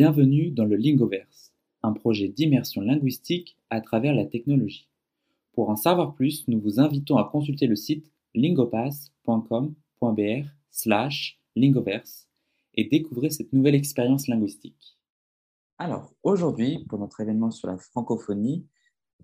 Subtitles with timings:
[0.00, 1.52] Bienvenue dans le Lingoverse,
[1.82, 4.88] un projet d'immersion linguistique à travers la technologie.
[5.54, 12.28] Pour en savoir plus, nous vous invitons à consulter le site lingopass.com.br slash lingoverse
[12.74, 14.96] et découvrir cette nouvelle expérience linguistique.
[15.78, 18.68] Alors, aujourd'hui, pour notre événement sur la francophonie,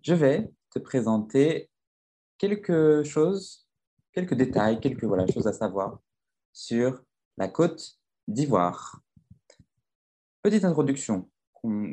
[0.03, 1.71] je vais te présenter
[2.37, 3.69] quelque chose,
[4.13, 6.01] quelques détails, quelques choses à savoir
[6.53, 7.01] sur
[7.37, 9.04] la côte d'Ivoire.
[10.45, 11.27] Petite introduction,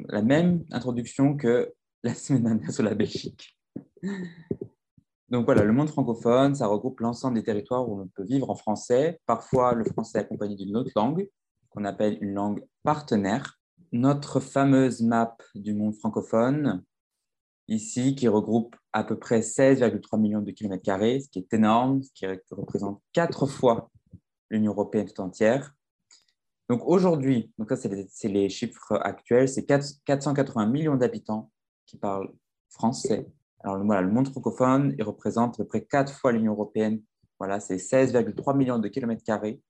[0.10, 1.74] la même introduction que
[2.04, 3.58] la semaine dernière sur la Belgique.
[5.30, 8.56] Donc voilà, le monde francophone, ça regroupe l'ensemble des territoires où on peut vivre en
[8.56, 11.30] français, parfois le français accompagné d'une autre langue,
[11.70, 13.58] qu'on appelle une langue partenaire.
[13.94, 16.84] Notre fameuse map du monde francophone,
[17.70, 22.04] ici, qui regroupe à peu près 16,3 millions de kilomètres carrés, ce qui est énorme,
[22.04, 23.90] ce qui représente quatre fois
[24.50, 25.74] l'Union européenne tout entière.
[26.72, 31.52] Donc aujourd'hui, donc ça c'est les, chiffres actuels, c'est 480 millions d'habitants
[31.86, 32.32] qui parlent
[32.70, 33.28] français.
[33.60, 37.02] Alors voilà, le monde francophone, il représente à peu près quatre fois l'Union européenne.
[37.40, 39.62] Voilà, c'est 16,3 millions de kilomètres carrés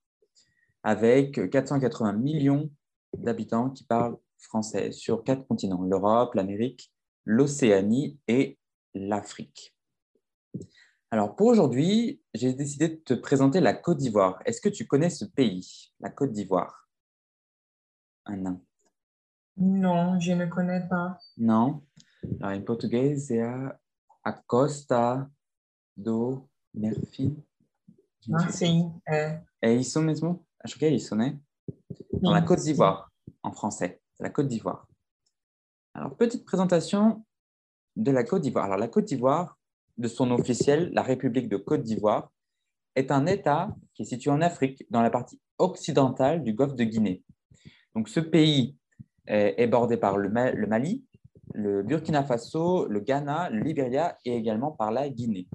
[0.84, 2.70] avec 480 millions
[3.18, 6.92] d'habitants qui parlent français sur quatre continents, l'Europe, l'Amérique,
[7.24, 8.60] l'Océanie et
[8.94, 9.74] l'Afrique.
[11.10, 14.38] Alors pour aujourd'hui, j'ai décidé de te présenter la Côte d'Ivoire.
[14.44, 16.81] Est-ce que tu connais ce pays, la Côte d'Ivoire?
[18.26, 18.60] Un
[19.56, 21.18] Non, je ne connais pas.
[21.36, 21.82] Non.
[22.40, 25.28] Alors, en portugais, c'est a Costa
[25.96, 27.36] do Marfim.
[28.32, 28.92] Ah, sim.
[29.06, 29.42] É.
[29.60, 30.44] É isso mesmo?
[30.60, 31.40] Acho que é isso, né?
[32.12, 33.10] Dans la Côte d'Ivoire,
[33.42, 34.00] en français.
[34.20, 34.86] La Côte d'Ivoire.
[35.94, 37.24] Alors, petite présentation
[37.96, 38.66] de la Côte d'Ivoire.
[38.66, 39.58] Alors, la Côte d'Ivoire,
[39.98, 42.30] de son officiel, la République de Côte d'Ivoire,
[42.94, 46.84] est un État qui est situé en Afrique, dans la partie occidentale du golfe de
[46.84, 47.24] Guinée.
[47.94, 48.76] Donc, ce pays
[49.26, 51.04] est bordé par le Mali,
[51.54, 55.46] le Burkina Faso, le Ghana, le Libéria et également par la Guinée.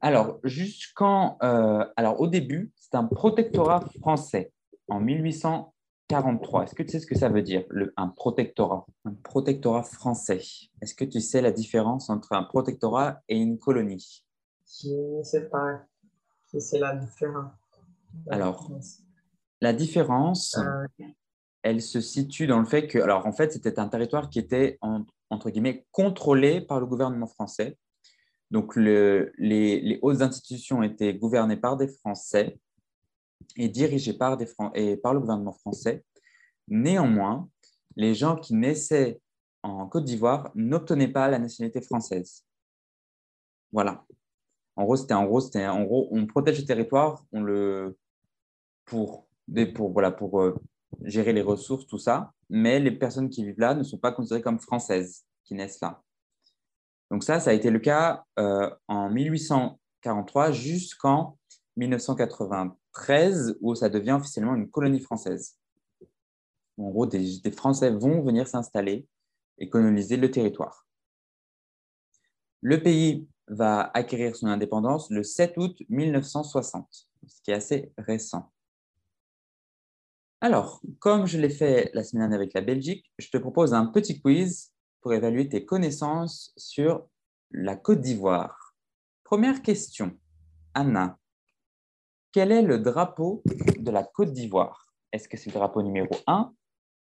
[0.00, 4.52] Alors, jusqu'en, euh, alors au début, c'est un protectorat français
[4.88, 6.64] en 1843.
[6.64, 8.84] Est-ce que tu sais ce que ça veut dire, le, un protectorat?
[9.06, 10.42] Un protectorat français.
[10.82, 14.24] Est-ce que tu sais la différence entre un protectorat et une colonie?
[14.82, 15.86] Je ne sais pas.
[16.58, 17.52] C'est la différence.
[18.28, 18.70] Alors,
[19.64, 21.04] la différence, euh,
[21.62, 24.78] elle se situe dans le fait que, alors en fait, c'était un territoire qui était,
[25.30, 27.78] entre guillemets, contrôlé par le gouvernement français.
[28.50, 32.58] Donc, les, hautes institutions étaient gouvernées par des Français
[33.56, 36.04] et dirigées par, des, et par le gouvernement français.
[36.68, 37.48] Néanmoins,
[37.96, 39.18] les gens qui naissaient
[39.62, 42.44] en Côte d'Ivoire n'obtenaient pas la nationalité française.
[43.72, 44.04] Voilà.
[44.76, 47.96] En gros, c'était en gros, c'était en gros, on protège le territoire, on le
[48.84, 49.26] pour
[49.74, 50.54] pour, voilà, pour euh,
[51.02, 52.32] gérer les ressources, tout ça.
[52.50, 56.02] Mais les personnes qui vivent là ne sont pas considérées comme françaises, qui naissent là.
[57.10, 61.38] Donc ça, ça a été le cas euh, en 1843 jusqu'en
[61.76, 65.56] 1993, où ça devient officiellement une colonie française.
[66.78, 69.06] En gros, des, des Français vont venir s'installer
[69.58, 70.86] et coloniser le territoire.
[72.62, 78.53] Le pays va acquérir son indépendance le 7 août 1960, ce qui est assez récent.
[80.44, 83.86] Alors, comme je l'ai fait la semaine dernière avec la Belgique, je te propose un
[83.86, 87.08] petit quiz pour évaluer tes connaissances sur
[87.50, 88.76] la Côte d'Ivoire.
[89.24, 90.12] Première question.
[90.74, 91.18] Anna,
[92.30, 93.42] quel est le drapeau
[93.78, 94.92] de la Côte d'Ivoire?
[95.12, 96.52] Est-ce que c'est le drapeau numéro 1,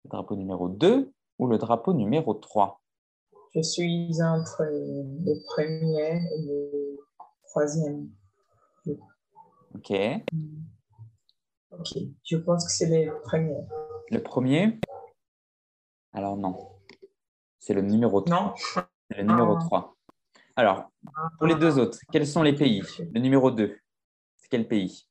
[0.04, 2.82] le drapeau numéro 2 ou le drapeau numéro 3
[3.54, 6.98] Je suis entre le premier et le
[7.46, 8.10] troisième.
[9.74, 9.90] Ok.
[11.72, 13.56] Ok, je pense que c'est le premier?
[14.10, 14.78] Le premier?
[16.12, 16.54] Alors non.
[17.60, 18.36] C'est le numéro 3.
[18.36, 18.54] Non.
[18.56, 19.96] C'est le numéro 3.
[20.56, 20.90] Alors,
[21.38, 22.82] pour les deux autres, quels sont les pays?
[23.14, 23.74] Le numéro 2,
[24.36, 25.08] c'est quel pays?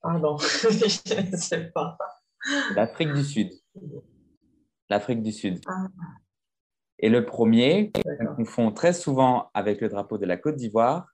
[0.00, 1.96] Pardon, je ne sais pas.
[2.74, 3.50] L'Afrique du Sud.
[4.88, 5.60] L'Afrique du Sud.
[5.68, 5.86] Ah.
[6.98, 11.06] Et le premier, on confond très souvent avec le drapeau de la Côte d'Ivoire,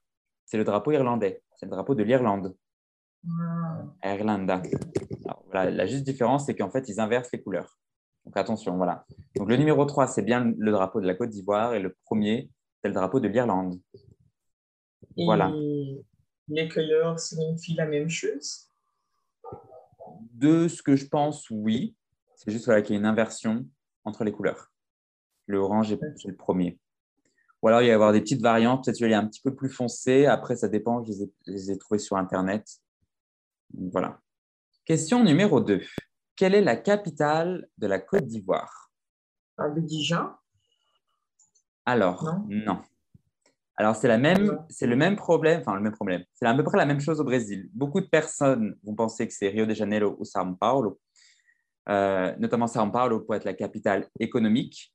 [0.45, 1.43] c'est le drapeau irlandais.
[1.55, 2.55] C'est le drapeau de l'Irlande.
[4.03, 4.61] Irlanda.
[5.53, 7.77] la juste différence, c'est qu'en fait, ils inversent les couleurs.
[8.25, 9.05] Donc attention, voilà.
[9.35, 12.49] Donc le numéro 3, c'est bien le drapeau de la Côte d'Ivoire et le premier,
[12.81, 13.79] c'est le drapeau de l'Irlande.
[15.15, 15.51] Voilà.
[16.49, 18.69] Les couleurs signifient la même chose?
[20.33, 21.95] De ce que je pense, oui.
[22.35, 23.65] C'est juste qu'il y a une inversion
[24.03, 24.71] entre les couleurs.
[25.45, 26.77] Le orange est le premier.
[27.61, 28.83] Ou alors il va y avoir des petites variantes.
[28.83, 30.25] Peut-être qu'il est un petit peu plus foncé.
[30.25, 31.03] Après, ça dépend.
[31.03, 32.67] Je les ai, je les ai trouvés sur Internet.
[33.73, 34.19] Voilà.
[34.85, 35.81] Question numéro 2.
[36.35, 38.91] quelle est la capitale de la Côte d'Ivoire?
[39.57, 40.31] Abidjan
[41.85, 42.45] Alors, Non.
[42.47, 42.81] non.
[43.75, 44.65] Alors, c'est la même, Non.
[44.69, 46.23] c'est le même problème, enfin le même problème.
[46.33, 47.69] C'est à peu près la même chose au Brésil.
[47.73, 50.99] Beaucoup de personnes vont penser que c'est Rio de Janeiro ou São Paulo,
[51.89, 54.93] euh, notamment São Paulo pour être la capitale économique.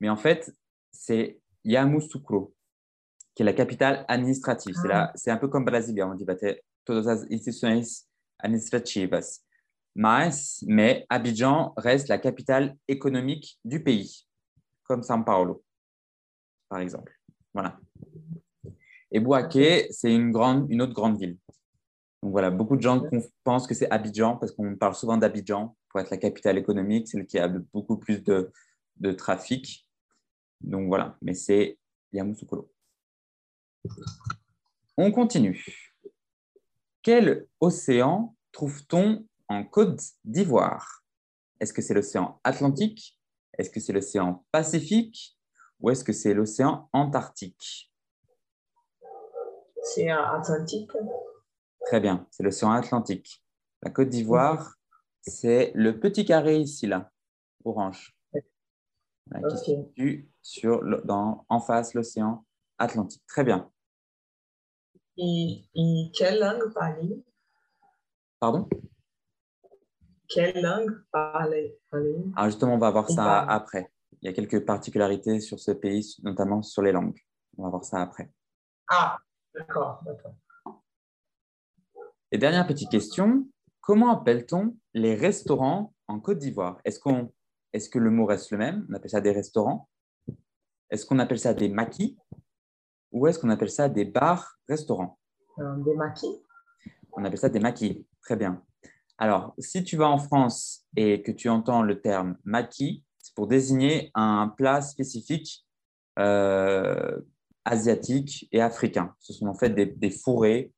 [0.00, 0.50] Mais en fait,
[0.90, 2.53] c'est Yamoussoukro,
[3.34, 4.74] qui est la capitale administrative.
[4.80, 6.24] C'est la- C'est un peu comme Brasilia, on dit
[6.84, 8.06] todas as instituições
[8.38, 9.40] administrativas.
[9.96, 14.26] Mas, mais Abidjan reste la capitale économique du pays,
[14.84, 15.62] comme São Paulo,
[16.68, 17.12] par exemple.
[17.52, 17.78] Voilà.
[19.12, 21.38] Et Bouaké, c'est une, grande, une autre grande ville.
[22.22, 23.02] Donc voilà, beaucoup de gens
[23.44, 27.26] pensent que c'est Abidjan parce qu'on parle souvent d'Abidjan pour être la capitale économique, celle
[27.26, 28.50] qui a beaucoup plus de,
[28.96, 29.88] de trafic.
[30.60, 31.78] Donc voilà, mais c'est
[32.12, 32.68] Yamoussoukro.
[34.96, 35.92] On continue.
[37.02, 41.04] Quel océan trouve-t-on en Côte d'Ivoire?
[41.60, 43.18] Est-ce que c'est l'océan Atlantique?
[43.58, 45.38] Est-ce que c'est l'océan Pacifique?
[45.80, 47.92] Ou est-ce que c'est l'océan Antarctique?
[49.82, 50.90] C'est Atlantique.
[51.86, 53.44] Très bien, c'est l'océan Atlantique.
[53.82, 54.76] La Côte d'Ivoire,
[55.20, 57.12] c'est le petit carré ici, là,
[57.64, 62.46] orange, qui se situe sur dans, en face l'océan
[62.78, 63.22] Atlantique.
[63.26, 63.70] Très bien.
[65.16, 67.24] Et, et quelle langue parler
[68.40, 68.68] Pardon?
[70.28, 73.46] Quelle langue parler Alors justement, on va voir On ça parle.
[73.50, 73.90] après.
[74.20, 77.18] Il y a quelques particularités sur ce pays, notamment sur les langues.
[77.58, 78.30] On va voir ça après.
[78.88, 79.18] Ah,
[79.54, 80.34] d'accord, d'accord.
[82.32, 83.46] Et dernière petite question,
[83.80, 86.80] comment appelle-t-on les restaurants en Côte d'Ivoire?
[86.84, 87.32] Est-ce qu'on,
[87.72, 88.86] est-ce que le mot reste le même?
[88.90, 89.88] On appelle ça des restaurants
[90.90, 92.18] Est-ce qu'on appelle ça des maquis?
[93.14, 95.18] Ou est-ce qu'on appelle ça des bars-restaurants
[95.60, 96.42] Euh, des maquis
[97.12, 98.04] On appelle ça des maquis.
[98.20, 98.62] Très bien.
[99.18, 103.46] Alors, si tu vas en France et que tu entends le terme maquis, c'est pour
[103.46, 105.64] désigner un plat spécifique
[106.18, 107.20] euh,
[107.64, 109.14] asiatique et africain.
[109.20, 110.72] Ce sont en fait des, des fourrés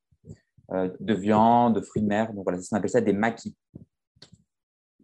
[0.73, 2.33] euh, de viande, de fruits de mer.
[2.35, 3.57] Donc voilà, ça, on appelle ça des maquis.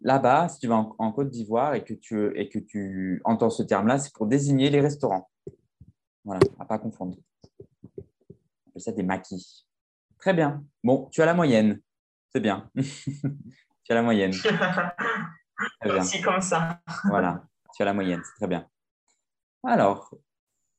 [0.02, 3.50] Là-bas, si tu vas en, en Côte d'Ivoire et, que tu- et que tu entends
[3.50, 5.30] ce terme-là, c'est pour désigner les restaurants.
[6.24, 7.16] Voilà, à pas confondre.
[7.44, 9.66] On appelle ça des maquis.
[10.18, 10.64] Très bien.
[10.84, 11.80] Bon, tu as la moyenne.
[12.32, 12.70] C'est bien.
[12.76, 14.32] tu as la moyenne.
[16.02, 16.80] C'est comme ça.
[17.04, 18.68] Voilà, tu as la moyenne, c'est très bien.
[19.64, 20.12] Alors,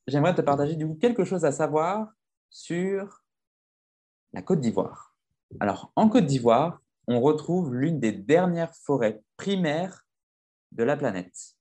[0.06, 2.12] j'aimerais te partager du coup quelque chose à savoir
[2.50, 3.22] sur
[4.32, 5.14] la Côte d'Ivoire.
[5.60, 10.06] Alors, en Côte d'Ivoire, on retrouve l'une des dernières forêts primaires
[10.72, 11.56] de la planète.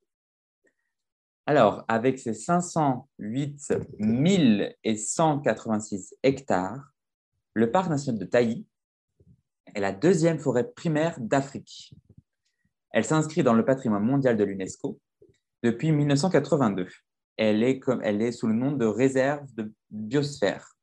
[1.46, 3.74] Alors, avec ses 508
[4.96, 6.94] 186 hectares,
[7.54, 8.66] le parc national de Taï
[9.76, 11.94] est la deuxième forêt primaire d'Afrique.
[12.92, 15.00] Elle s'inscrit dans le patrimoine mondial de l'UNESCO
[15.64, 16.88] depuis 1982.
[17.36, 20.78] Elle est, comme, elle est sous le nom de réserve de biosphère.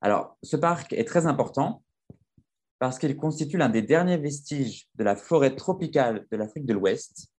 [0.00, 1.82] Alors, ce parc est très important
[2.78, 7.32] parce qu'il constitue l'un des derniers vestiges de la forêt tropicale de l'Afrique de l'Ouest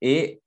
[0.00, 0.42] et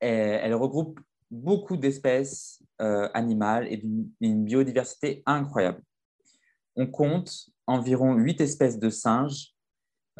[0.00, 1.00] elle, elle regroupe
[1.30, 5.82] beaucoup d'espèces euh, animales et d'une une biodiversité incroyable.
[6.76, 9.54] On compte environ huit espèces de singes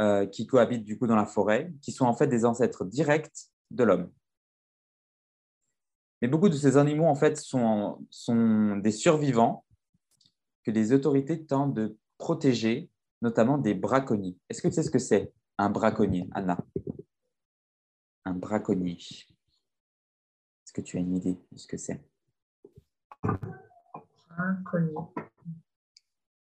[0.01, 3.49] euh, qui cohabitent du coup dans la forêt, qui sont en fait des ancêtres directs
[3.71, 4.11] de l'homme.
[6.21, 9.65] Mais beaucoup de ces animaux en fait sont, sont des survivants
[10.65, 12.91] que les autorités tentent de protéger,
[13.23, 14.37] notamment des braconniers.
[14.49, 16.59] Est-ce que tu sais ce que c'est un braconnier, Anna?
[18.25, 18.99] Un braconnier.
[20.69, 21.99] Est-ce que tu as une idée de ce que c'est?
[24.37, 24.93] Inconnu.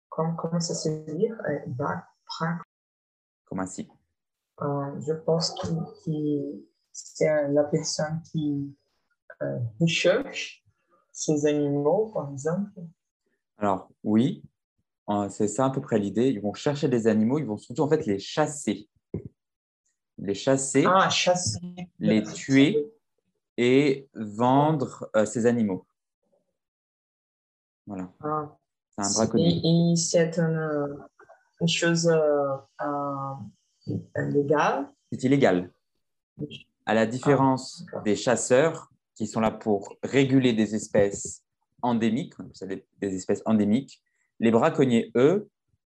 [0.09, 1.27] Comme, comment ça se dit?
[1.29, 2.05] Euh, brac-
[3.45, 3.89] Comment si
[4.61, 5.67] euh, Je pense que
[6.05, 6.63] que
[6.93, 8.73] c'est la personne qui,
[9.43, 10.65] euh, qui cherche
[11.11, 12.81] ces animaux, par exemple.
[13.59, 14.45] Alors, oui,
[15.09, 16.29] euh, c'est ça à peu près l'idée.
[16.29, 18.89] Ils vont chercher des animaux, ils vont surtout en fait les chasser.
[20.19, 21.59] Les chasser Ah, chasser.
[21.99, 22.92] Les tuer.
[23.65, 25.87] Et vendre euh, ces animaux.
[27.87, 28.57] Voilà, Ah,
[28.99, 29.61] c'est un braconnier.
[29.63, 30.99] Et, et c'est une,
[31.61, 32.57] une chose euh,
[34.17, 34.91] légale.
[35.13, 35.71] C'est illégal.
[36.87, 38.03] À la différence d'accord.
[38.03, 41.45] des chasseurs qui sont là pour réguler des espèces
[41.83, 44.03] endémiques, on appelle ça des, espèces endémiques,
[44.41, 45.49] les braconniers, eux,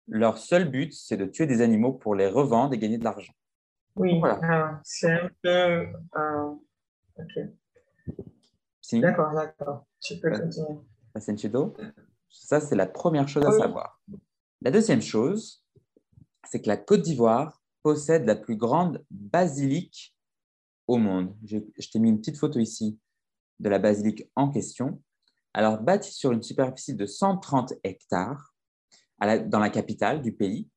[0.08, 3.34] leur seul but, c'est de tuer des animaux pour les revendre et gagner de l'argent.
[3.96, 4.40] Oui, Voilà.
[4.42, 5.50] ah, c'est un peu.
[6.18, 6.56] euh,
[8.90, 9.86] Si, d'accord, d'accord.
[10.02, 10.80] Tu peux continuer.
[12.28, 13.60] Ça, c'est la première chose à Oui.
[13.60, 14.02] savoir.
[14.62, 15.64] La deuxième chose,
[16.50, 20.16] c'est que la Côte d'Ivoire possède la plus grande basilique
[20.88, 21.36] au monde.
[21.46, 21.58] Je,
[21.92, 23.00] t'ai mis une petite photo ici
[23.60, 25.04] de la basilique en question.
[25.54, 28.56] Alors, bâtie sur une superficie de 130 hectares
[29.20, 30.68] dans la capitale du pays,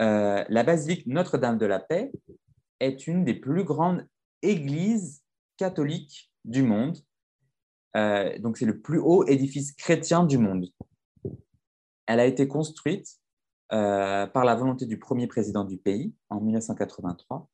[0.00, 2.12] euh, la basilique Notre-Dame de la Paix
[2.78, 4.06] est une des plus grandes
[4.42, 5.24] églises
[5.56, 6.96] catholiques du monde.
[7.96, 10.66] Euh, donc, c'est le plus haut édifice chrétien du monde.
[12.06, 13.08] Elle a été construite
[13.72, 17.48] euh, par la volonté du premier président du pays en 1983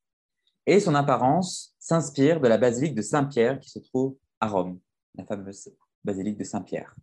[0.66, 4.78] et son apparence s'inspire de la basilique de Saint-Pierre qui se trouve à Rome,
[5.16, 5.72] la fameuse
[6.04, 6.94] basilique de Saint-Pierre.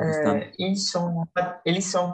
[0.00, 1.24] Euh, ils, sont,
[1.64, 2.12] ils sont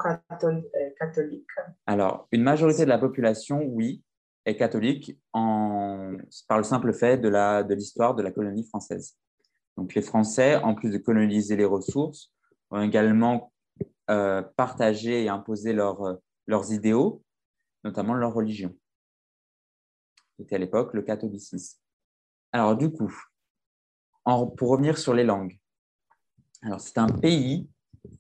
[0.99, 1.46] catholiques.
[1.87, 4.02] Alors, une majorité de la population, oui,
[4.44, 9.16] est catholique en, par le simple fait de l'histoire de, de la colonie française.
[9.80, 12.30] Donc, les Français, en plus de coloniser les ressources,
[12.70, 13.50] ont également
[14.10, 17.22] euh, partagé et imposé leur, leurs idéaux,
[17.82, 18.76] notamment leur religion.
[20.37, 21.78] C'était à l'époque le catholicisme.
[22.52, 23.10] Alors, du coup,
[24.25, 25.58] pour revenir sur les langues,
[26.60, 27.66] alors c'est un pays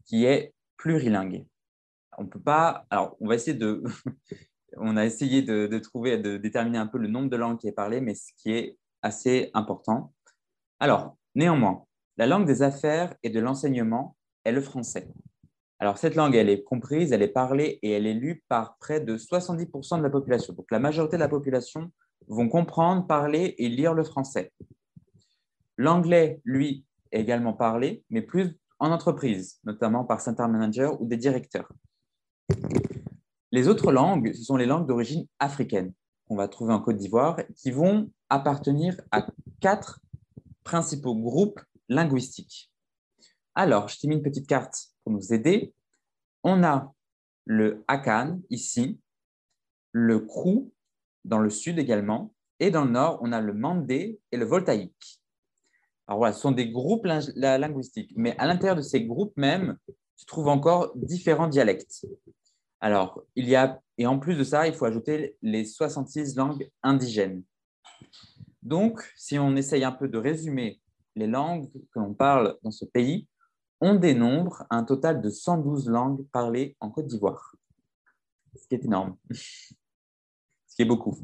[0.06, 1.44] qui est plurilingue.
[2.16, 2.86] On peut pas.
[2.88, 3.84] Alors, on va essayer de.
[4.78, 7.68] on a essayé de, de, trouver, de déterminer un peu le nombre de langues qui
[7.68, 10.14] est parlé, mais ce qui est assez important.
[10.78, 11.84] Alors, néanmoins,
[12.16, 15.08] la langue des affaires et de l'enseignement est le français.
[15.78, 19.00] Alors, cette langue, elle est comprise, elle est parlée et elle est lue par près
[19.00, 20.52] de 70% de la population.
[20.52, 21.90] Donc, la majorité de la population
[22.28, 24.52] vont comprendre, parler et lire le français.
[25.78, 31.16] L'anglais, lui, est également parlé, mais plus en entreprise, notamment par center managers ou des
[31.16, 31.72] directeurs.
[33.52, 35.92] Les autres langues, ce sont les langues d'origine africaine
[36.28, 39.26] qu'on va trouver en Côte d'Ivoire, qui vont appartenir à
[39.60, 40.00] quatre
[40.70, 42.70] principaux groupes linguistiques.
[43.56, 45.74] Alors, je t'ai mis une petite carte pour nous aider.
[46.44, 46.94] On a
[47.44, 49.00] le Akan ici,
[49.90, 50.72] le Krou
[51.24, 55.20] dans le sud également, et dans le nord, on a le Mandé et le Voltaïque.
[56.06, 59.76] Alors voilà, ce sont des groupes linguistiques, mais à l'intérieur de ces groupes même,
[60.16, 62.06] tu trouves encore différents dialectes.
[62.78, 66.70] Alors, il y a, et en plus de ça, il faut ajouter les 66 langues
[66.84, 67.42] indigènes.
[68.62, 70.80] Donc, si on essaye un peu de résumer
[71.16, 73.26] les langues que l'on parle dans ce pays,
[73.80, 77.54] on dénombre un total de 112 langues parlées en Côte d'Ivoire,
[78.54, 79.16] ce qui est énorme
[80.84, 81.18] beaucoup.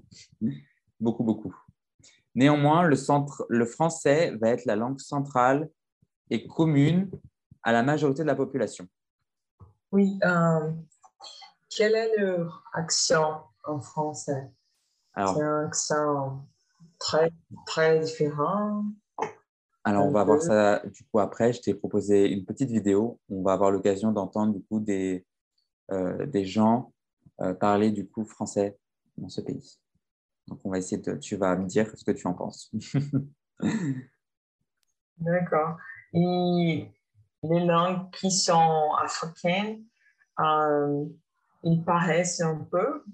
[1.01, 1.55] Beaucoup, beaucoup.
[2.35, 5.69] Néanmoins, le, centre, le français va être la langue centrale
[6.31, 7.11] et commune
[7.63, 8.87] à la majorité de la population.
[9.93, 10.19] Oui.
[10.25, 10.73] Euh,
[11.71, 14.51] quel est leur accent en français?
[15.17, 16.47] C'est un accent
[16.99, 17.31] très,
[17.67, 18.85] très différent.
[19.85, 21.53] Alors, on va voir ça du coup après.
[21.53, 23.21] Je t'ai proposé une petite vidéo.
[23.29, 25.25] On va avoir l'occasion d'entendre du coup des,
[25.93, 26.93] euh, des gens
[27.41, 28.77] euh, parler du coup français
[29.17, 29.79] dans ce pays.
[30.49, 31.15] Donc, on va essayer de.
[31.17, 32.73] Tu vas me dire ce que tu en penses.
[35.19, 35.77] D'accord.
[36.13, 36.91] Et
[37.43, 39.85] les langues qui sont africaines,
[40.41, 41.05] euh,
[41.63, 43.05] ils paraissent un peu.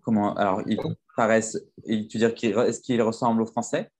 [0.00, 0.78] Euh, Comment Alors, ils
[1.16, 1.58] paraissent.
[1.86, 3.90] Tu veux dire est-ce qu'ils ressemblent au français?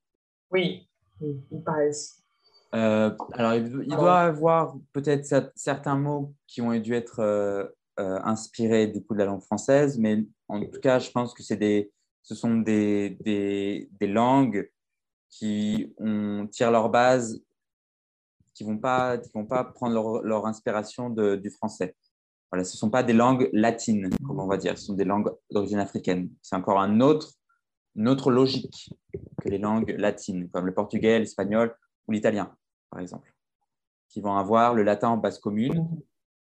[0.51, 0.89] Oui,
[1.21, 2.23] ils paraissent.
[2.75, 7.67] Euh, alors, il, doit avoir peut-être certains mots qui ont dû être euh,
[7.97, 11.57] inspiré du coup de la langue française, mais en tout cas, je pense que c'est
[11.57, 11.93] des,
[12.23, 14.71] ce sont des, des, des langues
[15.29, 17.43] qui ont, tirent leur base,
[18.55, 21.97] qui vont pas, qui vont pas prendre leur, leur inspiration de, du français.
[22.51, 24.11] Voilà, ce ne sont pas des langues latines,
[24.43, 26.31] on va dire, ce sont des langues d'origine africaine.
[26.43, 27.33] C'est encore un autre,
[27.97, 28.91] une autre logique
[29.43, 31.75] que les langues latines, comme le portugais, l'espagnol
[32.07, 32.55] ou l'italien,
[32.91, 33.35] par exemple,
[34.09, 35.89] qui vont avoir le latin en base commune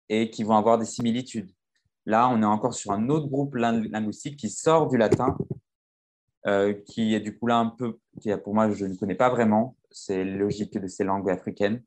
[0.09, 1.51] et qui vont avoir des similitudes.
[2.07, 5.37] Là, on est encore sur un autre groupe linguistique qui sort du latin,
[6.47, 9.31] euh, qui est du coup là un peu, qui pour moi, je ne connais pas
[9.31, 9.77] vraiment.
[9.91, 11.83] C'est logique de ces langues africaines.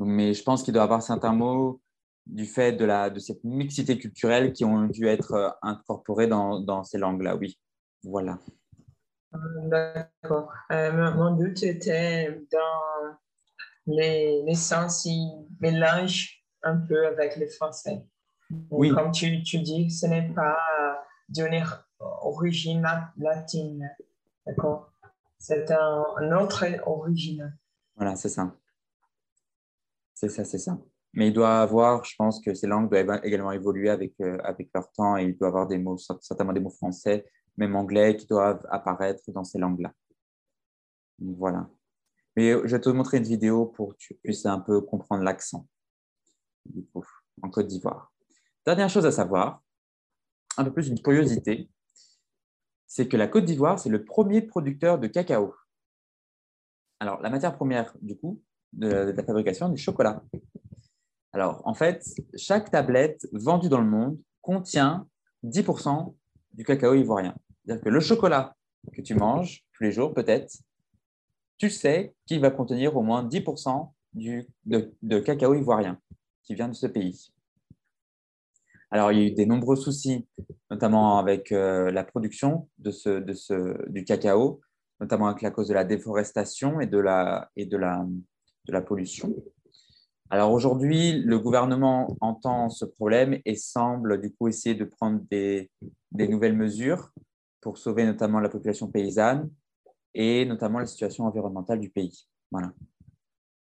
[0.00, 1.80] Mais je pense qu'il doit avoir certains mots
[2.26, 6.60] du fait de, la, de cette mixité culturelle qui ont dû être euh, incorporés dans,
[6.60, 7.58] dans ces langues-là, oui.
[8.04, 8.38] Voilà.
[9.32, 10.52] D'accord.
[10.72, 13.16] Euh, mon doute était dans
[13.86, 18.04] les, les sens, ils mélangent un peu avec le français.
[18.70, 18.90] Oui.
[18.90, 20.58] Comme tu, tu dis, ce n'est pas
[21.28, 21.64] d'une
[21.98, 22.86] origine
[23.16, 23.90] latine.
[24.46, 24.92] D'accord?
[25.38, 27.56] C'est un, autre origine.
[27.96, 28.54] Voilà, c'est ça.
[30.14, 30.78] C'est ça, c'est ça.
[31.12, 34.70] Mais il doit avoir, je pense que ces langues doivent également évoluer avec, euh, avec
[34.74, 37.26] leur temps et il doit avoir des mots, certainement des mots français,
[37.56, 39.92] même anglais, qui doivent apparaître dans ces langues-là.
[41.18, 41.68] Voilà.
[42.36, 45.66] Mais je vais te montrer une vidéo pour que tu puisses un peu comprendre l'accent
[47.42, 48.12] en Côte d'Ivoire.
[48.64, 49.62] Dernière chose à savoir,
[50.56, 51.68] un peu plus une curiosité,
[52.86, 55.54] c'est que la Côte d'Ivoire, c'est le premier producteur de cacao.
[56.98, 60.22] Alors, la matière première, du coup, de, la fabrication du chocolat.
[61.32, 62.04] Alors, en fait,
[62.36, 65.06] chaque tablette vendue dans le monde contient
[65.44, 66.14] 10%
[66.54, 67.34] du cacao ivoirien.
[67.64, 68.56] C'est-à-dire que le chocolat
[68.92, 70.52] que tu manges tous les jours, peut-être,
[71.58, 75.98] tu sais qu'il va contenir au moins 10% du, de, cacao ivoirien
[76.42, 77.32] qui vient de ce pays.
[78.90, 80.26] Alors, il y a eu des nombreux soucis,
[80.68, 84.60] notamment avec euh, la production du cacao,
[84.98, 87.76] notamment avec la cause de la déforestation et de la, de
[88.72, 89.32] la pollution.
[90.32, 95.68] Alors aujourd'hui, le gouvernement entend ce problème et semble du coup essayer de prendre des,
[96.12, 97.10] nouvelles mesures
[97.60, 99.50] pour sauver notamment la population paysanne
[100.14, 102.28] et notamment la situation environnementale du pays.
[102.52, 102.72] Voilà.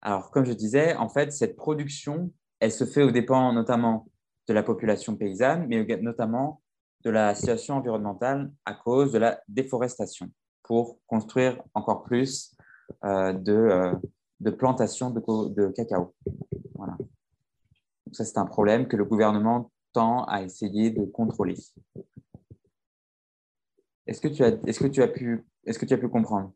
[0.01, 4.09] Alors, comme je disais, en fait, cette production, elle se fait au dépend notamment
[4.49, 6.63] de la population paysanne, mais notamment
[7.05, 10.31] de la situation environnementale à cause de la déforestation
[10.63, 12.57] pour construire encore plus
[13.05, 13.93] euh, de, euh,
[14.41, 16.15] de, plantations de, cacao.
[16.75, 16.97] Voilà.
[16.99, 21.57] Donc ça, c'est un problème que le gouvernement tend à essayer de contrôler.
[24.07, 26.53] Est-ce que tu as, est-ce que pu, est-ce que tu as pu comprendre?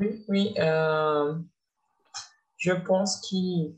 [0.00, 0.54] Oui, oui.
[0.58, 1.38] Euh,
[2.56, 3.70] je pense que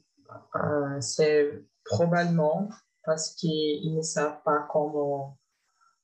[0.57, 2.69] euh, c'est probablement
[3.05, 5.37] parce qu'ils ne savent pas comment,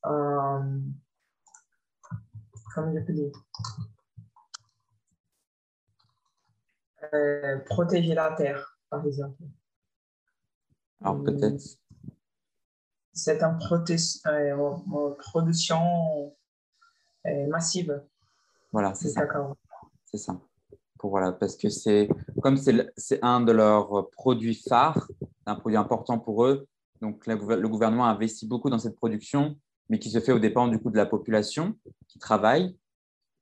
[0.06, 0.80] euh,
[2.86, 3.32] je dire,
[7.66, 9.42] protéger la terre, par exemple.
[11.00, 11.78] Alors peut-être
[13.18, 13.58] c'est une
[14.26, 16.32] euh, production
[17.26, 18.02] euh, massive.
[18.72, 19.22] Voilà, c'est ça.
[20.04, 20.38] C'est ça.
[20.98, 22.08] Pour, voilà, parce que c'est
[22.42, 25.08] comme c'est un de leurs produits phares,
[25.46, 26.66] un produit important pour eux.
[27.00, 29.56] Donc le gouvernement investit beaucoup dans cette production,
[29.88, 31.74] mais qui se fait au dépend du coup de la population
[32.08, 32.76] qui travaille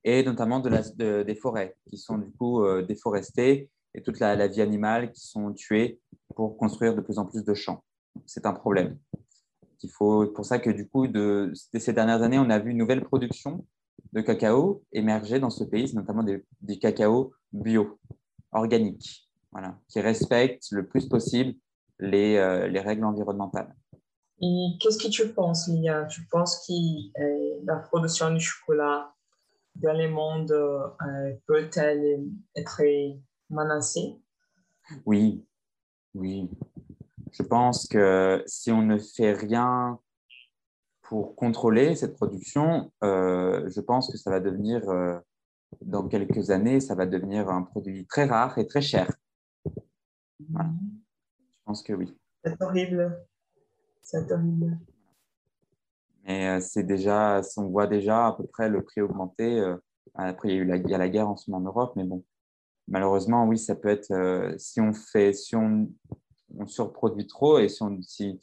[0.05, 5.11] et notamment des forêts qui sont du coup euh, déforestées et toute la, vie animale
[5.11, 6.01] qui sont tuées
[6.37, 7.83] pour construire de plus en plus de champs.
[8.27, 8.99] C'est un problème.
[9.83, 12.77] Il faut, pour ça que du coup, de, ces dernières années, on a vu une
[12.77, 13.67] nouvelle production
[14.13, 17.99] de cacao émerger dans ce pays, notamment des cacao bio,
[18.53, 21.55] organiques, voilà, qui respectent le plus possible
[21.99, 23.75] les, euh, les règles environnementales.
[24.41, 26.73] Et qu'est-ce que tu penses, Lia Tu penses que
[27.23, 29.15] euh, la production du chocolat
[29.77, 32.83] dans le monde euh, peut-elle être
[33.49, 34.21] menacée?
[35.07, 35.45] Oui,
[36.15, 36.51] oui.
[37.33, 39.99] Je pense que si on ne fait rien
[41.03, 44.83] pour contrôler cette production, euh, je pense que ça va devenir,
[45.81, 49.11] dans quelques années, ça va devenir un produit très rare et très cher.
[50.51, 50.71] Voilà.
[51.39, 52.15] Je pense que oui.
[52.45, 53.27] C'est horrible.
[54.07, 54.79] C'est horrible.
[56.25, 59.75] Mais euh, c'est déjà, on voit déjà à peu près le prix augmenter.
[60.15, 61.67] après, il y a eu la, il y a la guerre en ce moment en
[61.73, 62.25] Europe, mais bon,
[62.87, 65.89] malheureusement, oui, ça peut être, si on fait, si on
[66.59, 68.39] on surproduit trop et, si on, si,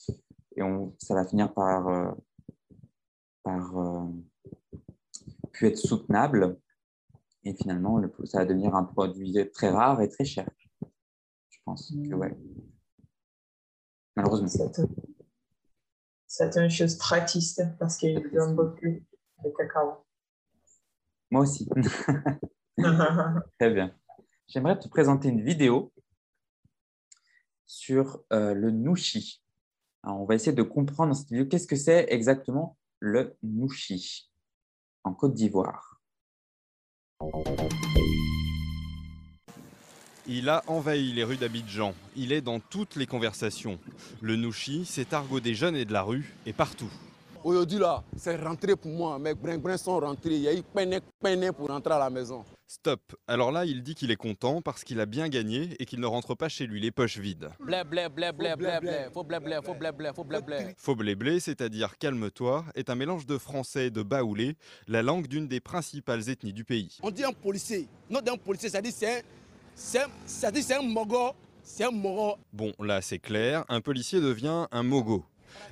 [0.55, 2.11] et on, ça va finir par, euh,
[3.43, 4.07] par euh,
[5.61, 6.59] être soutenable.
[7.45, 10.49] Et finalement, ça va devenir un produit très rare et très cher.
[11.49, 12.37] Je pense que ouais.
[14.15, 14.47] Malheureusement.
[16.35, 20.03] C'est une chose très triste parce qu'il donne beaucoup de cacao.
[21.29, 21.69] Moi aussi.
[23.59, 23.95] très bien.
[24.47, 25.93] J'aimerais te présenter une vidéo
[27.67, 29.43] sur euh, le nouchi.
[30.01, 34.31] on va essayer de comprendre dans cette vidéo qu'est-ce que c'est exactement le nouchi
[35.03, 36.01] en Côte d'Ivoire?
[40.25, 41.93] Il a envahi les rues d'Abidjan.
[42.15, 43.77] Il est dans toutes les conversations.
[44.21, 46.89] Le nouchi, c'est argot des jeunes et de la rue, et partout.
[47.43, 49.19] Aujourd'hui, là, c'est rentré pour moi.
[49.19, 50.35] Mes brin sont rentrés.
[50.35, 51.01] Il y a eu peine,
[51.51, 52.45] pour rentrer à la maison.
[52.65, 53.01] Stop.
[53.27, 56.05] Alors là, il dit qu'il est content parce qu'il a bien gagné et qu'il ne
[56.05, 57.49] rentre pas chez lui les poches vides.
[57.59, 59.07] Blé, blé, blé, blé, blé, blé.
[59.13, 60.73] Faut blé, blé, faut blé, blé, faut blé, blé.
[60.77, 64.55] Faut blé, blé, c'est-à-dire calme-toi, est un mélange de français et de baoulé,
[64.87, 66.97] la langue d'une des principales ethnies du pays.
[67.03, 67.89] On dit un policier.
[68.09, 69.23] Non, d'un policier, ça dit c'est
[69.75, 71.31] c'est un mogo.
[71.63, 72.35] C'est un mogo.
[72.51, 73.63] Bon, là, c'est clair.
[73.69, 75.23] Un policier devient un mogo.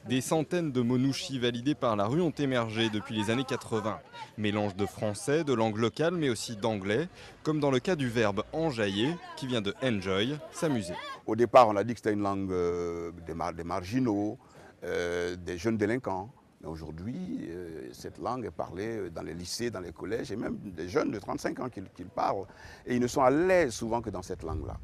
[0.07, 3.99] Des centaines de monouchis validés par la rue ont émergé depuis les années 80.
[4.37, 7.07] Mélange de français, de langue locale, mais aussi d'anglais,
[7.43, 10.93] comme dans le cas du verbe enjailler, qui vient de enjoy, s'amuser.
[11.25, 14.37] Au départ, on a dit que c'était une langue euh, des, marginaux,
[14.83, 16.31] euh, des jeunes délinquants.
[16.61, 20.57] Mais aujourd'hui, euh, cette langue est parlée dans les lycées, dans les collèges, et même
[20.57, 22.45] des jeunes de 35 ans qui, qui parlent.
[22.85, 24.77] Et ils ne sont à l'aise souvent que dans cette langue-là.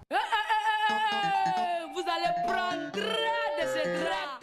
[1.93, 2.67] Vous allez prendre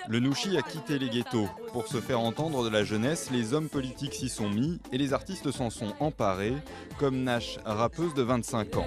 [0.06, 1.48] le Nouchi a quitté les ghettos.
[1.72, 5.14] Pour se faire entendre de la jeunesse, les hommes politiques s'y sont mis et les
[5.14, 6.54] artistes s'en sont emparés,
[6.98, 8.86] comme Nash, rappeuse de 25 ans.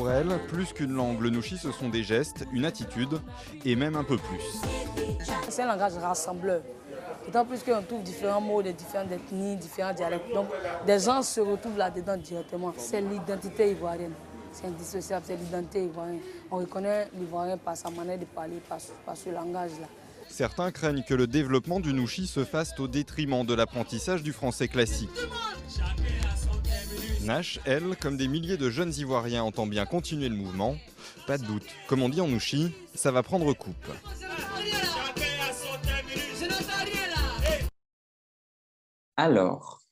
[0.00, 3.20] Pour elle, plus qu'une langue, le Nouchi, ce sont des gestes, une attitude
[3.66, 4.62] et même un peu plus.
[5.50, 6.62] C'est un langage rassembleur.
[7.26, 10.32] D'autant plus qu'on trouve différents mots de différentes ethnies, différents dialectes.
[10.32, 10.46] Donc,
[10.86, 12.72] des gens se retrouvent là-dedans directement.
[12.78, 14.14] C'est l'identité ivoirienne
[14.52, 16.20] c'est indissociable, c'est l'identité ivoirienne.
[16.50, 19.86] On reconnaît l'ivoirien par sa manière de parler, par, ce langage-là.
[20.30, 24.66] Certains craignent que le développement du Nouchi se fasse au détriment de l'apprentissage du français
[24.66, 25.10] classique.
[27.24, 30.76] Nash, elle, comme des milliers de jeunes Ivoiriens, entend bien continuer le mouvement.
[31.26, 33.74] Pas de doute, comme on dit en Nouchi, ça va prendre coupe.
[39.16, 39.82] Alors,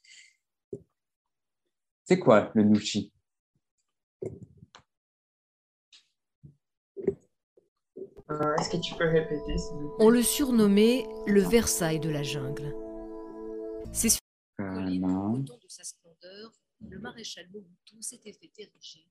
[2.05, 3.13] c'est quoi le Nouchi?
[8.31, 9.57] Euh, est-ce que tu peux répéter
[9.99, 12.75] On le surnommait le Versailles de la jungle.
[13.93, 16.53] C'est sa splendeur,
[16.87, 19.07] le maréchal Mobutu s'était fait ériger.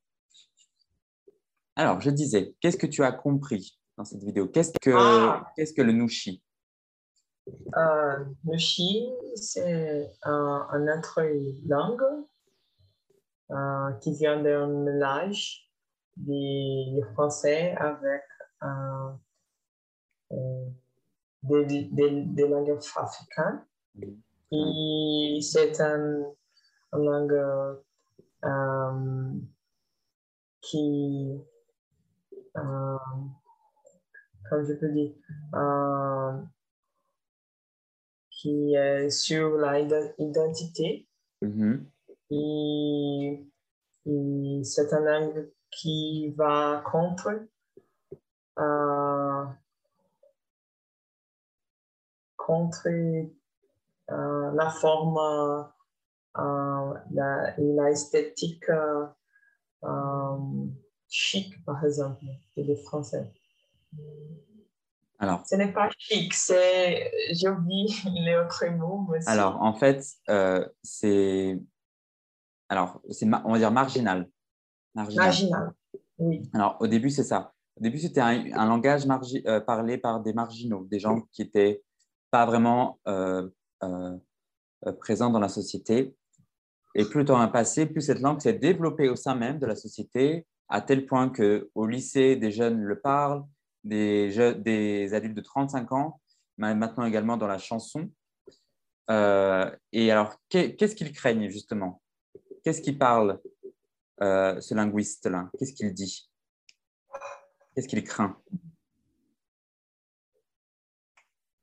[1.76, 4.48] Alors, je disais, qu'est-ce que tu as compris dans cette vidéo?
[4.48, 5.52] Qu'est-ce que, ah.
[5.56, 6.44] qu'est-ce que le Nushi
[7.78, 11.22] euh, Nushi, c'est un, un autre
[11.68, 12.26] langue
[13.52, 15.70] euh, qui vient d'un mélange
[16.18, 18.24] du français avec
[18.64, 19.12] euh,
[21.44, 23.66] des, des, des, langues africaines.
[24.52, 26.34] Et c'est un,
[26.94, 27.78] une langue
[28.46, 29.32] euh,
[30.62, 31.40] qui,
[32.58, 32.98] euh,
[34.50, 35.12] comme je peux dire,
[35.56, 36.34] euh,
[38.32, 41.08] qui est sur l'identité.
[41.42, 41.86] Mm-hmm.
[42.30, 43.48] Et,
[44.06, 47.48] et c'est une langue qui va contre
[52.38, 55.68] contre euh, la forme
[56.40, 60.38] euh, la, l'esthétique euh,
[61.08, 63.32] chic, par exemple, des Français.
[65.20, 67.88] Alors, ce n'est pas chic, c'est, j'ai oublié
[68.26, 69.08] les autres mots.
[69.26, 70.04] Alors, en fait,
[70.84, 71.60] c'est,
[72.70, 74.30] alors, c'est, on va dire marginal.
[74.94, 75.74] Marginal, marginal
[76.20, 76.50] oui.
[76.54, 77.54] Alors, au début, c'est ça.
[77.78, 79.06] Au début, c'était un, langage
[79.46, 81.84] euh, parlé par des marginaux, des gens qui n'étaient
[82.32, 83.48] pas vraiment euh,
[83.84, 84.18] euh,
[85.00, 86.16] présents dans la société.
[86.98, 89.68] Et plus le temps a passé, plus cette langue s'est développée au sein même de
[89.68, 93.46] la société, à tel point qu'au lycée, des jeunes le parlent,
[93.84, 96.20] des, adultes de 35 ans,
[96.58, 98.10] maintenant également dans la chanson.
[99.08, 102.02] et alors, qu'est-ce qu'ils craignent justement?
[102.64, 103.40] Qu'est-ce qu'il parle,
[104.20, 105.52] ce linguiste-là?
[105.60, 106.28] Qu'est-ce qu'il dit?
[107.76, 108.36] Qu'est-ce qu'il craint?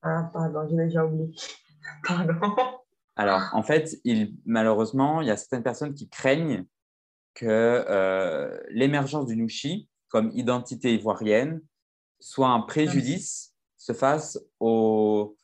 [0.01, 1.35] Ah, pardon, j'ai déjà oublié.
[2.07, 2.84] Pardon.
[3.17, 6.65] Alors, en fait, il, malheureusement, il y a certaines personnes qui craignent
[7.35, 11.61] que euh, l'émergence du Nushi comme identité ivoirienne
[12.21, 15.37] soit un préjudice, se fasse au,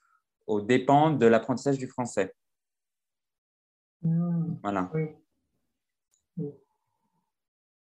[0.47, 2.35] au dépens de l'apprentissage du français.
[4.03, 4.55] Hmm.
[4.63, 4.91] Voilà.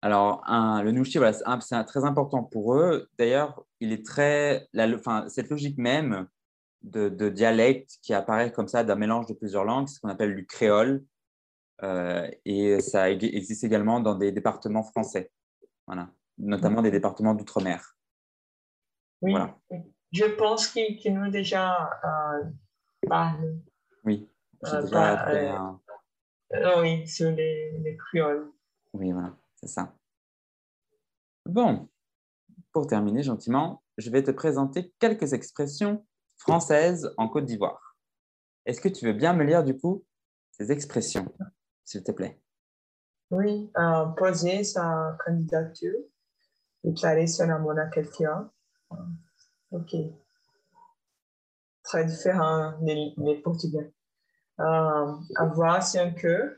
[0.01, 3.09] Alors, le Nushi, voilà, c'est très important pour eux.
[3.19, 6.29] D'ailleurs, il est très, enfin, cette logique même
[6.87, 10.47] de, dialecte qui apparaît comme ça d'un mélange de plusieurs langues, ce qu'on appelle du
[10.47, 11.05] créole.
[11.83, 15.31] Euh, et ça existe également dans des départements français,
[15.87, 17.97] voilà, notamment des départements d'outre-mer.
[19.21, 19.35] Oui,
[20.13, 22.45] je pense qu'il nous déjà euh,
[23.07, 23.57] parlé.
[24.05, 24.31] Oui,
[24.65, 28.51] euh, déjà euh, oui, sur les, les créoles.
[28.95, 29.95] Oui, voilà c'est ça.
[31.47, 31.89] Bon,
[32.73, 36.07] pour terminer gentiment, je vais te présenter quelques expressions
[36.39, 37.97] françaises en Côte d'Ivoire.
[38.65, 40.05] Est-ce que tu veux bien me lire du coup
[40.51, 41.33] ces expressions,
[41.85, 42.41] s'il te plaît?
[43.31, 45.99] Oui, euh, poser sa candidature,
[46.85, 48.51] déclarer son amour à quelqu'un.
[49.71, 49.95] Ok.
[51.83, 53.93] Très différent des, Portugais.
[54.61, 56.53] Euh, avoir un cœur,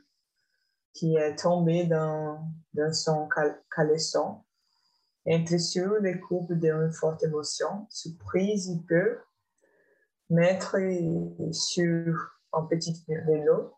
[0.95, 3.29] qui est tombé dans, dans son
[3.75, 4.43] caleçon.
[5.27, 9.19] Entre sur les couple d'une forte émotion, surprise, il peut
[10.31, 10.77] mettre
[11.53, 12.15] sur
[12.53, 13.75] un petit vélo,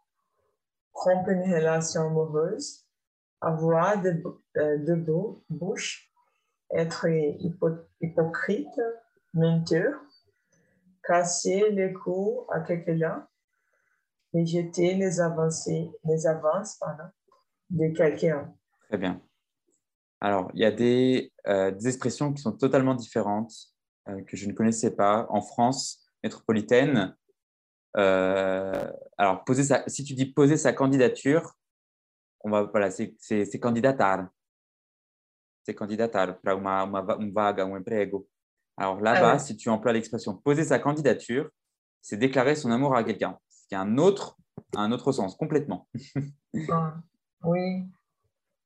[0.92, 2.86] rompre une relation amoureuse,
[3.40, 4.22] avoir de,
[4.56, 4.94] euh, de
[5.48, 6.10] bouche,
[6.72, 7.06] être
[8.00, 8.80] hypocrite,
[9.34, 10.00] menteur,
[11.02, 13.26] casser les coups à quelqu'un,
[14.32, 17.10] rejeter les avancées, les avances, pardon,
[17.70, 18.54] de quelqu'un.
[18.88, 19.20] Très bien.
[20.20, 23.52] Alors, il y a des, euh, expressions qui sont totalement différentes
[24.08, 25.26] euh, que je ne connaissais pas.
[25.30, 27.16] En France métropolitaine,
[27.96, 31.52] euh, alors, poser sa, si tu dis poser sa candidature,
[32.42, 34.28] on va, voilà, c'est candidatar.
[35.66, 38.26] C'est candidatar para uma, uma, uma vaga, um emprego.
[38.76, 39.38] Alors là-bas, Ah ouais.
[39.38, 41.50] si tu emploies l'expression poser sa candidature,
[42.00, 43.38] c'est déclarer son amour à quelqu'un.
[43.50, 44.38] Ce qui a un autre,
[44.74, 45.86] un autre sens, complètement.
[46.70, 46.94] Ah,
[47.44, 47.84] oui,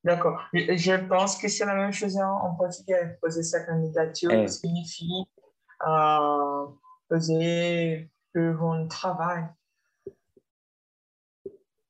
[0.04, 0.40] d'accord.
[0.52, 3.18] Je, je pense que c'est la même chose en, en portugais.
[3.20, 4.46] Poser sa candidature Eh.
[4.46, 5.24] signifie
[5.84, 6.66] euh,
[7.08, 9.46] pour un travail.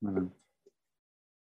[0.00, 0.22] Voilà.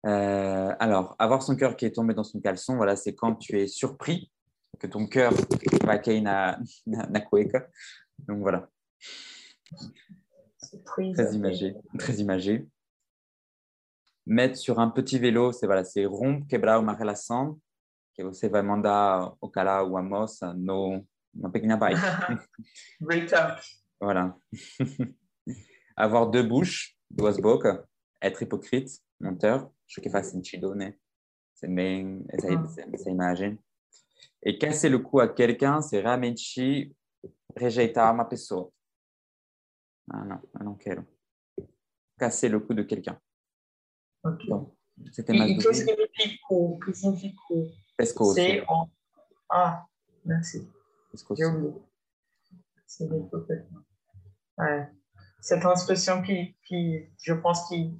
[0.06, 3.60] Euh, alors, avoir son cœur qui est tombé dans son caleçon, voilà, c'est quand tu
[3.60, 4.32] es surpris
[4.80, 5.34] que ton cœur
[5.84, 7.68] va na, na, na cueca.
[8.20, 8.70] Donc voilà,
[10.86, 12.68] très imagé, très imagé.
[14.26, 17.60] Mettre sur un petit vélo, c'est voilà, c'est rompre, quebrar uma relação,
[18.14, 21.06] que você vai mandar o cara ou a moça no,
[21.38, 21.98] na bike.
[23.00, 23.60] Break up.
[24.00, 24.38] Voilà.
[25.96, 27.84] Avoir deux bouches, duas bocas,
[28.22, 30.98] être hypocrite, menteur, acho que faz sentido, né?
[31.56, 32.48] C'est bem essa,
[32.94, 33.58] essa, imagem.
[34.44, 36.94] Et casser le cou à quelqu'un, c'est realmente
[37.56, 38.72] rejeitar uma pessoa.
[40.12, 41.04] Ah non, eu não quero.
[42.20, 43.20] Casser le cou de quelqu'un.
[44.24, 44.48] Ok.
[44.48, 44.78] Bon,
[45.12, 47.72] c'était ma E, e que significa o que significa o?
[47.98, 48.36] Pescoço.
[48.36, 48.88] C'est en...
[49.50, 49.88] Ah,
[50.24, 50.68] merci.
[51.36, 51.74] J'ai oublié.
[52.86, 53.82] C'est des complètement.
[54.58, 54.90] Ouais.
[55.52, 57.98] Une expression qui, qui, je pense, qui,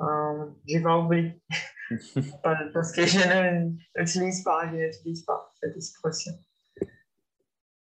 [0.00, 1.42] euh, je vais oublier.
[2.42, 6.32] Parce que je ne l'utilise pas, je n'utilise pas cette expression.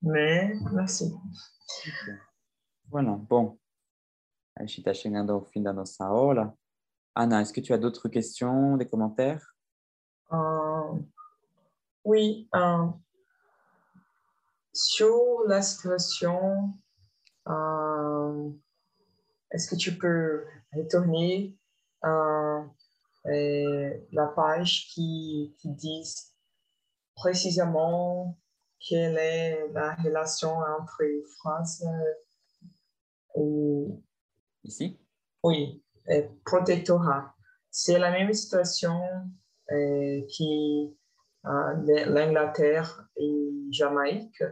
[0.01, 1.13] Mais merci.
[2.89, 3.59] Voilà, bon.
[4.55, 6.53] A gente está chegando ao fim da nossa aula.
[7.13, 9.55] Ana, est-ce que tu as d'autres questions, des commentaires?
[10.31, 10.99] Euh,
[12.03, 12.87] oui, euh,
[14.77, 16.73] sur la situation,
[17.47, 18.49] euh,
[19.51, 21.57] est-ce que tu peux retourner
[22.05, 22.61] euh,
[24.11, 26.03] la page qui, qui dit
[27.15, 28.37] précisément
[28.79, 31.03] quelle est la relation entre
[31.39, 31.83] France
[33.35, 33.87] et
[34.63, 34.99] Ici?
[35.43, 35.83] Oui,
[36.45, 37.33] protectorat.
[37.71, 39.01] C'est la même situation
[39.71, 40.95] euh, qui
[41.45, 44.43] euh, le- l'Angleterre et Jamaïque.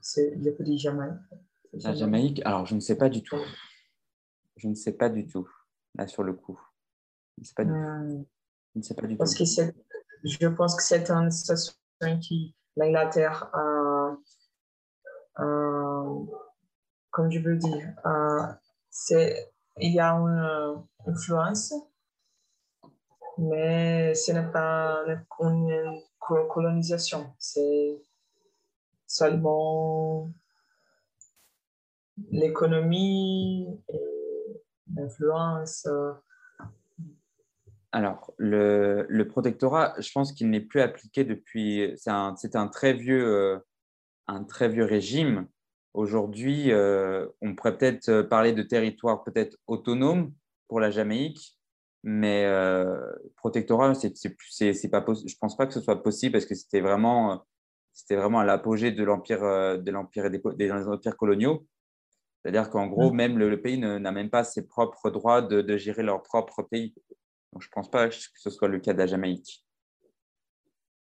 [0.00, 1.18] C'est peux dire Jamaïque.
[1.72, 3.36] La Jamaïque Alors, je ne sais pas du tout.
[4.56, 5.48] Je ne sais pas du tout,
[5.96, 6.60] là, sur le coup.
[7.36, 8.26] Je ne sais pas du tout.
[8.74, 9.44] Je ne sais pas du Parce tout.
[9.44, 9.72] que
[10.24, 11.72] je pense que c'est une situation
[12.20, 14.16] qui l'Angleterre a,
[15.36, 16.04] a-
[17.10, 17.94] comme je veux dire,
[18.90, 21.74] c'est, il y a une euh, influence,
[23.38, 25.04] mais ce n'est pas
[25.40, 28.00] une, une co- colonisation, c'est
[29.06, 30.30] seulement
[32.30, 34.62] l'économie et
[34.94, 35.86] l'influence.
[35.86, 36.12] euh,
[37.92, 41.92] Alors, le, le protectorat, je pense qu'il n'est plus appliqué depuis.
[41.96, 43.58] C'est un, un très vieux, euh,
[44.26, 45.46] un très vieux régime.
[45.92, 50.32] Aujourd'hui, euh, on pourrait peut-être parler de territoire peut-être autonome
[50.66, 51.56] pour la Jamaïque,
[52.02, 53.00] mais euh,
[53.36, 57.32] protectorat, c'est, c'est, pas je pense pas que ce soit possible parce que c'était vraiment,
[57.32, 57.36] euh,
[57.94, 61.66] c'était vraiment à l'apogée de l'empire, euh, de l'empire des, empires coloniaux.
[62.42, 63.16] C'est-à-dire qu'en gros, Mhm.
[63.16, 66.62] même le, le pays n'a même pas ses propres droits de, de gérer leur propre
[66.62, 66.94] pays.
[67.52, 69.64] Donc, je ne pense pas que ce soit le cas de la Jamaïque.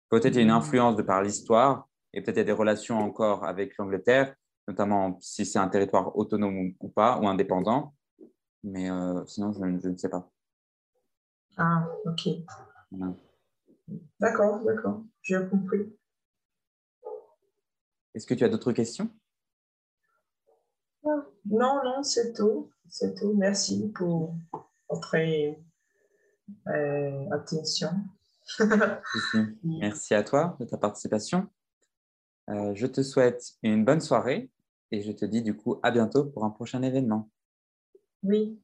[0.10, 2.52] Peut-être il y a une influence de par l'histoire et peut-être il y a des
[2.52, 4.36] relations encore avec l'Angleterre,
[4.68, 7.94] notamment si c'est un territoire autonome ou, pas, ou indépendant.
[8.64, 10.30] Mais euh, sinon, je, ne- je ne sais pas.
[11.58, 12.28] Ah, ok.
[12.92, 13.14] Voilà.
[14.20, 15.94] D'accord, d'accord, j'ai compris.
[18.14, 19.10] Est-ce que tu as d'autres questions?
[21.04, 21.24] Non,
[21.84, 22.72] non, c'est tout.
[22.90, 23.34] C'est tout.
[23.34, 24.36] Merci pour
[24.90, 25.16] votre
[26.68, 27.92] euh, attention.
[29.64, 31.48] Merci à toi de ta participation.
[32.50, 34.52] Euh, je te souhaite une bonne soirée
[34.92, 37.30] et je te dis du coup à bientôt pour un prochain événement.
[38.24, 38.60] Oui,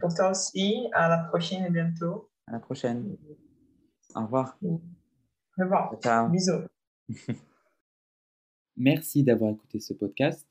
[0.00, 0.88] pour toi aussi.
[0.92, 2.30] À la prochaine et bientôt.
[2.46, 3.16] À la prochaine.
[4.14, 4.56] Au revoir.
[4.62, 4.80] Au
[5.58, 5.94] revoir.
[6.00, 6.28] Ciao.
[6.28, 6.62] Bisous.
[8.76, 10.46] Merci d'avoir écouté ce podcast.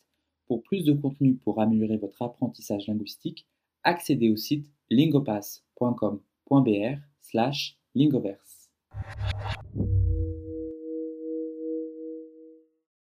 [0.47, 3.47] Pour plus de contenu pour améliorer votre apprentissage linguistique,
[3.83, 8.69] accédez au site lingopass.com.br slash lingoverse.